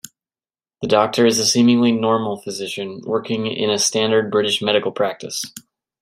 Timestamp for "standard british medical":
3.77-4.91